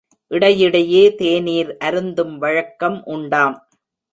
[0.27, 3.57] இடையிடையே தேநீர் அருந்தும் வழக்கம் உண்டாம்.